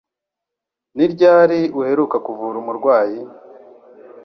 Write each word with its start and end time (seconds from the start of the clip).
Ni 0.95 1.05
ryari 1.13 1.59
uheruka 1.79 2.17
kuvura 2.25 2.55
umurwayi? 2.61 3.19